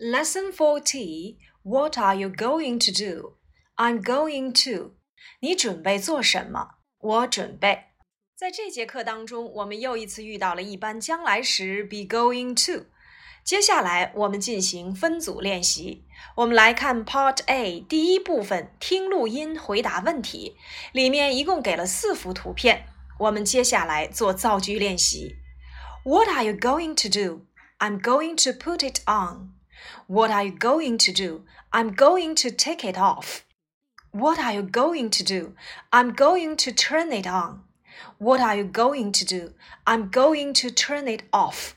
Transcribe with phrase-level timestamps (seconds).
[0.00, 3.34] Lesson 40 What are you going to do?
[3.76, 4.92] I'm going to.
[5.40, 6.76] 你准备做什么？
[6.98, 7.84] 我准备。
[8.36, 12.86] 在这节课当中，我们又一次遇到了一般将来时 be going to。
[13.42, 16.04] 接下来我们进行分组练习。
[16.34, 20.56] 我们来看 Part A 第一部分，听录音回答问题。
[20.92, 22.86] 里面一共给了四幅图片。
[23.18, 25.36] 我们接下来做造句练习。
[26.04, 27.46] What are you going to do?
[27.78, 29.52] I'm going to put it on.
[30.06, 31.42] What are you going to do?
[31.72, 33.44] I'm going to take it off.
[34.12, 35.54] What are you going to do?
[35.92, 37.62] I'm going to turn it on.
[38.18, 39.52] What are you going to do?
[39.86, 41.74] I'm going to turn it off.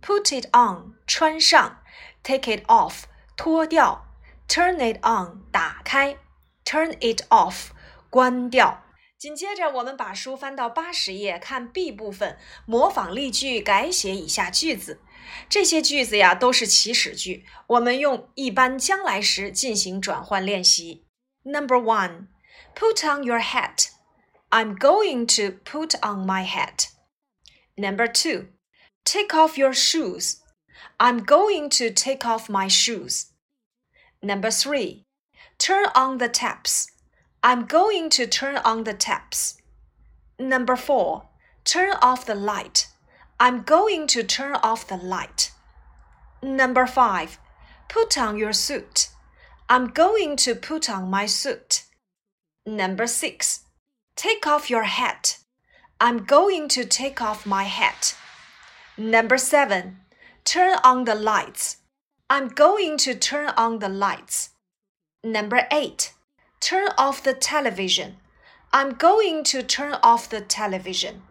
[0.00, 1.76] Put it on 穿上，
[2.22, 4.04] take it off 脱掉，
[4.48, 6.16] turn it on 打开，
[6.64, 7.70] turn it off
[8.10, 8.82] 关掉。
[9.18, 12.36] 紧接着，我们把书翻到八十页，看 B 部分，
[12.66, 15.00] 模仿例句，改写以下句子。
[15.48, 21.06] 这些句子呀，都是祈使句，我们用一般将来时进行转换练习。
[21.44, 22.26] Number one,
[22.74, 23.90] put on your hat.
[24.50, 26.88] I'm going to put on my hat.
[27.76, 28.48] Number two,
[29.04, 30.38] take off your shoes.
[30.98, 33.28] I'm going to take off my shoes.
[34.20, 35.04] Number three,
[35.58, 36.88] turn on the taps.
[37.43, 39.61] I'm going to turn on the taps.
[40.39, 41.29] Number four,
[41.63, 42.87] turn off the light.
[43.39, 45.51] I'm going to turn off the light.
[46.41, 47.37] Number five,
[47.89, 49.09] put on your suit.
[49.69, 51.83] I'm going to put on my suit.
[52.65, 53.65] Number six,
[54.15, 55.37] take off your hat.
[55.99, 58.15] I'm going to take off my hat.
[58.97, 59.97] Number seven,
[60.43, 61.77] turn on the lights.
[62.29, 64.49] I'm going to turn on the lights.
[65.23, 66.13] Number eight,
[66.60, 68.16] turn off the television.
[68.72, 71.22] I'm going to turn off the television.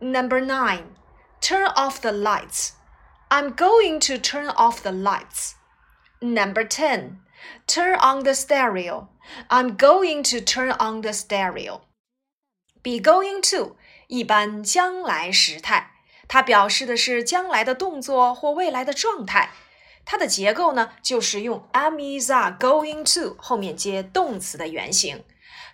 [0.00, 0.96] Number nine,
[1.40, 2.72] turn off the lights.
[3.30, 5.56] I'm going to turn off the lights.
[6.20, 7.18] Number 10,
[7.66, 9.08] turn on the stereo.
[9.50, 11.82] I'm going to turn on the stereo.
[12.82, 13.76] Be going to
[14.08, 15.90] 一般将来时态，
[16.28, 19.50] 它表示的是将来的动作或未来的状态。
[20.09, 25.21] 它的结构呢，就是用 am is are going to 后面接动词的原形。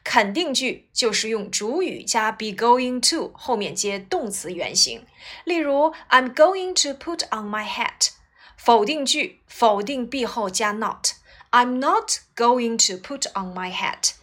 [0.04, 5.06] 肯定句就是用主语加 be going to 后面接动词原形。
[5.46, 8.10] 例如，I'm going to put on my hat。
[8.58, 14.14] 否定句否定 be 后加 not，I'm not going to put on my hat。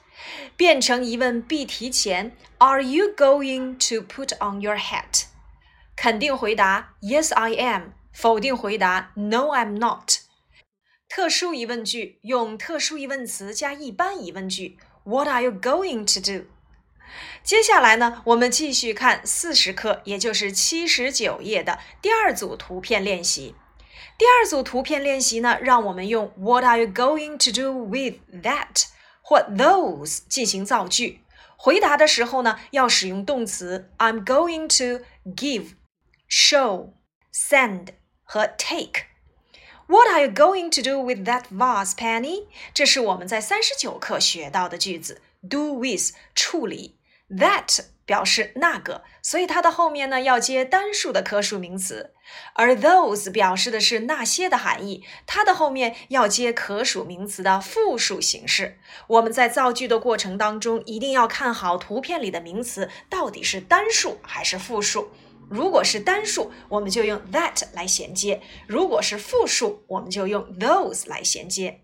[0.56, 5.26] 变成疑问 be 提前，Are you going to put on your hat？
[5.94, 7.99] 肯定回答 Yes I am。
[8.19, 10.19] 否定回答 No I'm not。
[11.07, 14.77] 特殊疑问句用特殊疑问词加一般疑问句。
[15.03, 16.47] What are you going to do？
[17.43, 23.55] 接下来呢，我们继续看四十课，也就是七十九页的第二组图片练习。
[24.17, 28.85] 第二组图片练习呢，让我们用 What are you going to do with that
[29.21, 31.21] 或 those 进行造句。
[31.57, 37.89] 回答的时候呢，要使用动词 I'm going to give、show、send
[38.32, 39.06] 和 take。
[39.88, 42.46] What are you going to do with that vase, Penny？
[42.72, 45.20] 这是我们在三十九课学到的句子。
[45.42, 46.96] Do with 处理
[47.28, 52.14] ，that 表示那个，所以它的后面呢要接单数的可数名词，
[52.54, 58.78] 而 those 表示的是那些的含义，它的后面要接可数名词的复数形式。
[59.08, 65.10] 我们在造句的过程当中，一定要看好图片里的名词到底是单数还是复数。
[65.50, 71.80] 如果是单数，我们就用 that 来衔接；如果是复数，我们就用 those 来衔接。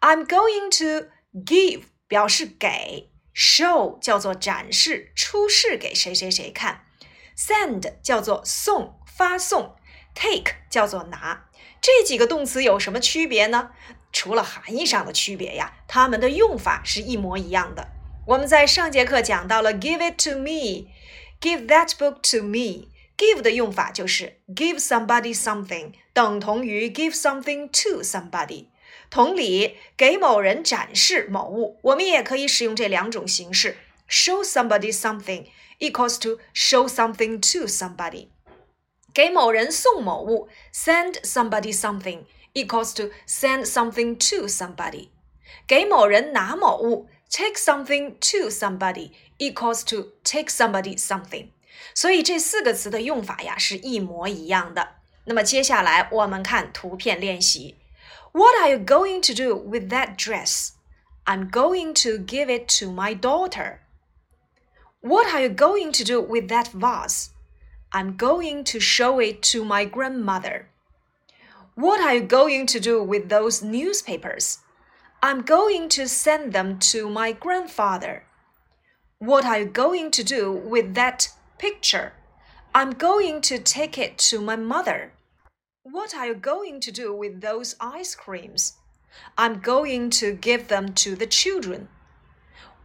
[0.00, 1.08] I'm going to
[1.44, 6.84] give 表示给，show 叫做展示、出示给谁谁谁看
[7.36, 9.74] ，send 叫做送、发送
[10.14, 11.48] ，take 叫做拿。
[11.80, 13.70] 这几个动词有什么区别呢？
[14.12, 17.88] 除了含义上的区别呀，它们的用法是一模一样的。
[18.28, 22.91] 我们在上节课讲到了 give it to me，give that book to me。
[23.17, 28.67] give 的用法就是 give somebody something 等同于 give something to somebody。
[29.09, 33.77] 同理，给某人展示某物，我们也可以使用这两种形式。
[34.09, 35.47] show somebody something
[35.79, 38.27] equals to show something to somebody。
[39.13, 45.09] 给某人送某物，send somebody something equals to send something to somebody。
[45.65, 51.47] 给某人拿某物，take something to somebody equals to take somebody something。
[51.93, 54.95] 所以这四个词的用法呀是一模一样的。
[55.25, 57.75] 那么接下来我们看图片练习。
[58.31, 60.71] What are you going to do with that dress?
[61.25, 63.79] I'm going to give it to my daughter.
[65.01, 67.29] What are you going to do with that vase?
[67.91, 70.67] I'm going to show it to my grandmother.
[71.75, 74.59] What are you going to do with those newspapers?
[75.21, 78.23] I'm going to send them to my grandfather.
[79.19, 81.29] What are you going to do with that
[81.62, 82.12] picture?
[82.74, 85.12] I'm going to take it to my mother.
[85.84, 88.72] What are you going to do with those ice creams?
[89.38, 91.86] I'm going to give them to the children.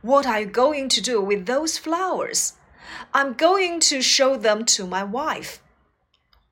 [0.04, 2.54] What are you going to do with those flowers?
[3.16, 5.60] I'm going to show them to my wife.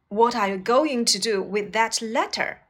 [0.09, 2.61] What are you going to do with that letter?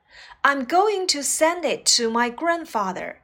[0.43, 3.21] I'm going to send it to my grandfather.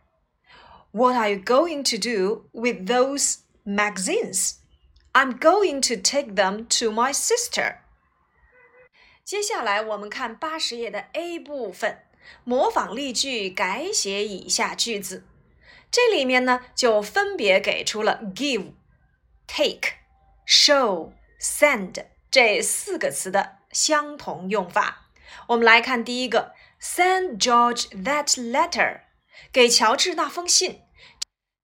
[0.94, 4.61] What are you going to do with those magazines?
[5.14, 7.80] I'm going to take them to my sister.
[9.26, 12.04] 接下来我们看八十页的 A 部分，
[12.44, 15.26] 模仿例句，改写以下句子。
[15.92, 18.74] 这里面呢，就分别给出了 give、
[19.48, 19.96] take、
[20.48, 21.12] show、
[21.42, 25.10] send 这四个词的相同用法。
[25.48, 29.02] 我们来看第一个，send George that letter，
[29.52, 30.82] 给乔治那封信。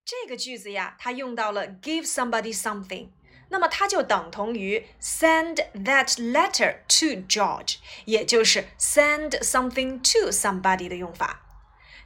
[0.04, 3.08] 这个句子呀，它用到了 give somebody something，
[3.49, 7.75] 那么它就等同于 send that letter to George，
[8.05, 11.41] 也就是 send something to somebody 的用法。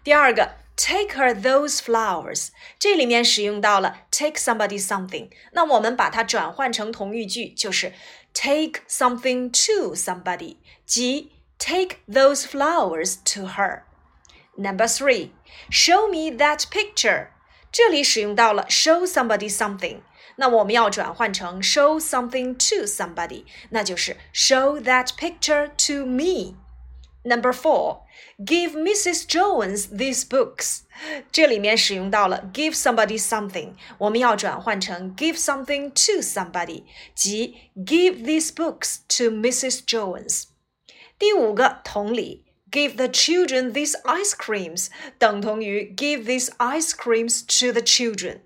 [0.04, 7.94] 第二个，take her those flowers，这里面使用到了 take somebody something，那我们把它转换成同义句，就是
[8.34, 15.32] take something to somebody，即 take those flowers to her。Number three,
[15.70, 17.28] show me that picture。
[17.72, 20.02] 这里使用到了 show somebody something，
[20.36, 28.04] 那我们要转换成 show something to somebody，那就是 show that picture to me。Number four,
[28.38, 29.26] give Mrs.
[29.28, 30.82] Jones these books。
[31.32, 39.82] 这里面使用到了 give somebody something，我们要转换成 give something to somebody，即 give these books to Mrs.
[39.86, 40.46] Jones。
[41.18, 42.46] 第五个同理。
[42.70, 48.42] Give the children these ice creams 等同于 give these ice creams to the children。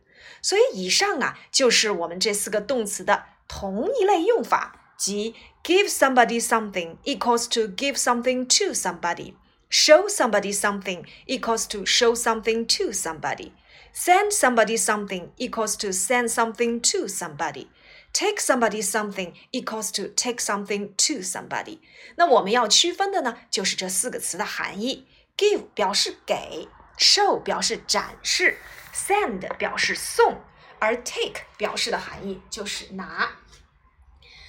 [0.46, 12.14] 所以以上啊就是我们这四个动词的同一类用法，即 give somebody something equals to give something to somebody。Show somebody something equals to show
[12.14, 13.54] something to somebody.
[13.94, 17.68] Send somebody something equals to send something to somebody.
[18.14, 21.80] Take somebody something equals to take something to somebody。
[22.16, 25.08] 那我们要区分的呢，就是这四个词的含义。
[25.38, 26.68] Give 表示给，
[26.98, 28.58] show 表示展示
[28.97, 30.41] ，send 表示送，
[30.79, 33.31] 而 take 表示的含义就是拿。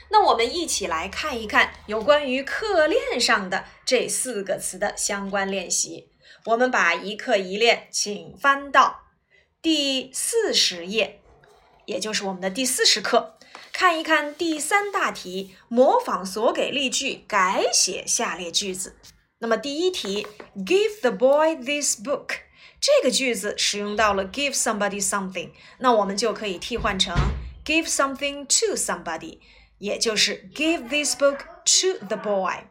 [0.10, 6.10] 那我们一起来看一看有关于课练上的这四个词的相关练习。
[6.46, 9.02] 我们把一课一练，请翻到
[9.62, 11.22] 第四十页，
[11.86, 13.38] 也就是我们的第四十课。
[13.74, 18.96] 看一看第三大题，模仿所给例句，改写下列句子。
[19.40, 22.30] 那么第一题，Give the boy this book，
[22.80, 27.16] 这个句子使用到了 give somebody something，那我们就可以替换成
[27.66, 29.40] give something to somebody，
[29.80, 32.66] 也就是 give this book to the boy。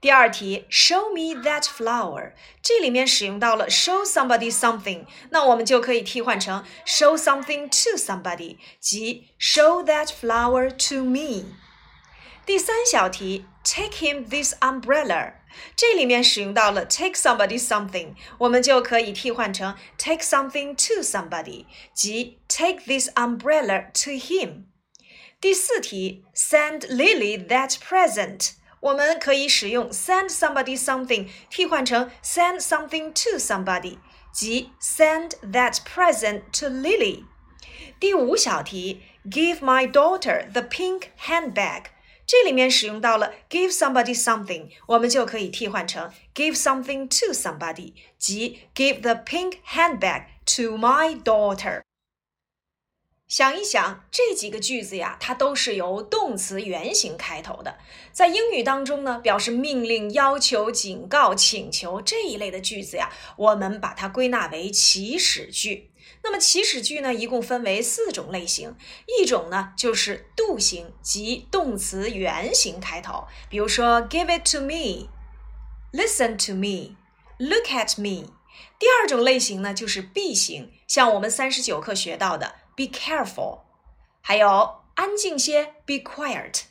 [0.00, 2.32] 第二题，Show me that flower，
[2.62, 11.44] 这里面使用到了 show somebody something，那我们就可以替换成 show something to somebody，即 show that flower to me。
[12.49, 15.33] 第三小题，Take him this umbrella，
[15.75, 24.65] 这里面使用到了 take somebody something，我们就可以替换成 take something to somebody，即 take this umbrella to him。
[25.41, 28.51] 第四题，Send Lily that present。
[28.81, 33.97] 我们可以使用 send somebody something 替换成 send something to somebody，
[34.31, 37.23] 即 send that present to Lily。
[37.99, 41.85] 第五小题，Give my daughter the pink handbag，
[42.30, 51.82] 这里面使用到了 give somebody something，我们就可以替换成 give something to somebody，即 give the pink handbag to my daughter。
[53.26, 57.78] 想一想，这几个句子呀，它都是由动词原形开头的。
[58.12, 65.89] 在英语当中呢，表示命令、要求、警告、请求这一类的句子呀，我们把它归纳为祈使句。
[66.22, 68.76] 那么祈使句呢，一共分为四种类型。
[69.18, 78.32] 一种呢，就是 do 型，即动词原形开头，比如说 give it to me，listen to me，look at me。
[78.78, 82.54] 第二种类型呢，就是 be 型，像我们三十九课学到的。
[82.76, 83.60] Be careful，
[84.22, 86.62] 还有安静些，Be quiet。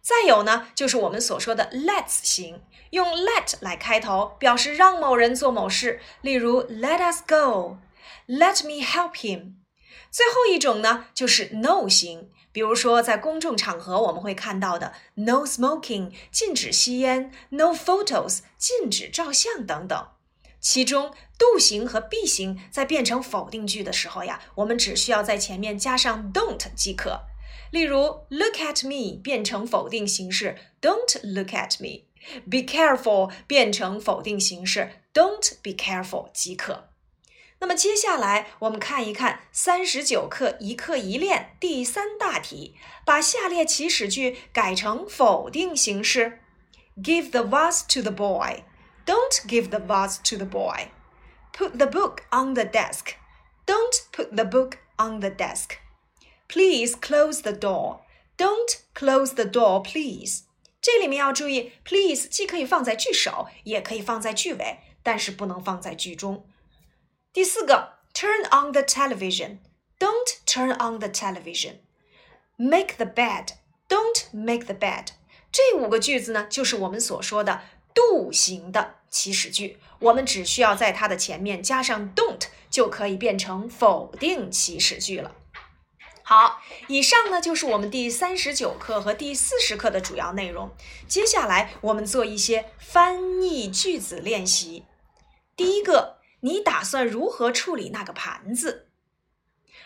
[0.00, 7.76] 再有呢，就是我们所说的 Let's 型，用 Let 来开头，表示让某人做某事，例如 Let us go
[8.26, 9.54] Let me help him。
[10.10, 12.30] 最后一种呢，就是 no 型。
[12.52, 20.08] 比如说，在公众场合我们会看到的 no smoking 禁止吸烟，no photos 禁止照相等等。
[20.58, 27.26] 其中 do 型和 be 型在变成否定句的时候呀，我们只需要在前面加上 don't 即可。
[27.70, 36.88] 例如，look at me 变成否定形式，don't look at me；be careful 变成否定形式，don't be careful 即可。
[37.58, 46.40] 那么接下来我们看一看三十九课一课一练第三大题，把下列祈使句改成否定形式
[46.96, 48.64] ：Give the vase to the boy.
[49.06, 50.88] Don't give the vase to the boy.
[51.52, 53.14] Put the book on the desk.
[53.64, 55.78] Don't put the book on the desk.
[56.48, 58.00] Please close the door.
[58.36, 60.42] Don't close the door, please.
[60.82, 66.46] 这里面要注意，please 既可以放在句首，也可以放在句尾，但是不能放在句中。
[67.36, 69.58] 第四个，turn on the television.
[69.98, 71.80] Don't turn on the television.
[72.56, 73.48] Make the bed.
[73.90, 75.08] Don't make the bed.
[75.52, 77.60] 这五个句子呢，就是我们所说的
[77.92, 79.78] do 型的祈使句。
[79.98, 85.34] 我们只需要在它的前面加上 don't，就可以变成否定祈使句了。
[86.22, 90.70] 好，以上呢就是我们第三十九课和第四十课的主要内容。
[91.06, 94.86] 接下来我们做一些翻译句子练习。
[95.54, 96.15] 第一个。
[96.46, 98.86] 你打算如何处理那个盘子？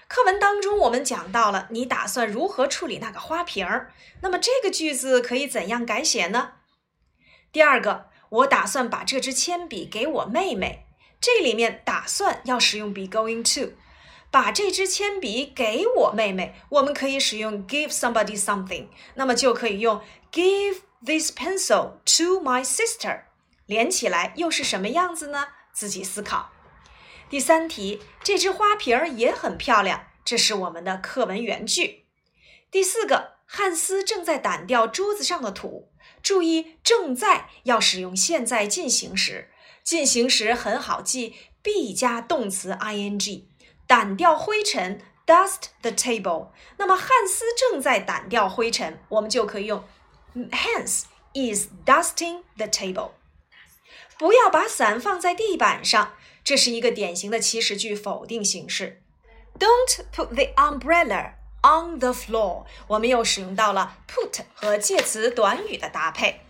[0.06, 3.94] 课文当中我们讲到了，你打算如何处理那个花瓶儿？
[4.20, 6.52] 那么这个句子可以怎样改写呢？
[7.50, 10.84] 第二个，我打算把这支铅笔给我妹妹。
[11.18, 13.72] 这里面打算要使用 be going to，
[14.30, 23.22] 把这支铅笔给我妹妹，我们可以使用 give somebody something，那么就可以用 give this pencil to my sister，
[23.64, 25.48] 连起来又是什么样子呢？
[25.80, 26.50] 自己思考。
[27.30, 32.04] 第三题，这只花瓶儿也很漂亮，这是我们的课文原句。
[32.70, 35.90] 第四个，汉斯正在掸掉桌子上的土。
[36.22, 39.48] 注意，正在要使用现在进行时，
[39.82, 43.44] 进行时很好记，be 加动词 ing，
[43.88, 46.50] 掸掉灰尘，dust the table。
[46.76, 49.82] 那么汉斯正在掸掉灰尘，我们就可以用
[50.34, 53.12] Hans is dusting the table。
[54.20, 56.12] 不要把伞放在地板上，
[56.44, 59.00] 这是一个典型的祈使句否定形式。
[59.58, 62.66] Don't put the umbrella on the floor。
[62.88, 66.42] 我们又使用到了 put 和介词短语的搭配。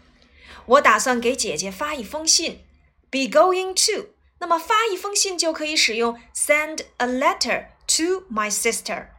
[0.66, 2.64] 我打算给姐姐发一封信。
[3.08, 4.08] Be going to。
[4.40, 9.10] 那么发一封信就可以使用 send a letter to my sister。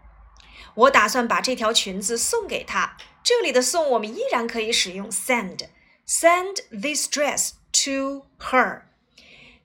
[0.75, 2.97] 我打算把这条裙子送给她。
[3.23, 5.69] 这里的送我们依然可以使用 send。
[6.05, 7.51] Send this dress。
[7.83, 8.83] To her，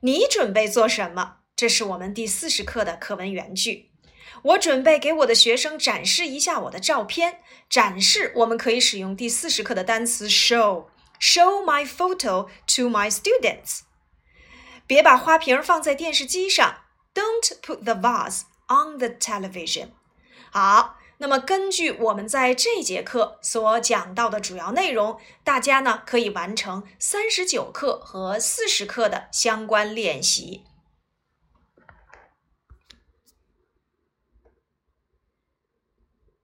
[0.00, 1.36] 你准备做什么？
[1.54, 3.90] 这是我们第四十课的课文原句。
[4.42, 7.40] 我准备给我的学生展示一下我的照片。
[7.68, 10.86] 展示我们可以使用第四十课的单词 show。
[11.20, 13.80] Show my photo to my students。
[14.86, 16.84] 别把花瓶放在电视机上。
[17.12, 19.88] Don't put the vase on the television。
[20.50, 20.95] 好。
[21.18, 30.64] 那么，根据我们在这节课所讲到的主要内容，大家呢可以完成三十九课和四十课的相关练习。